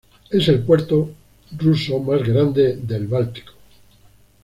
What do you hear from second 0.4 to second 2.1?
el puerto ruso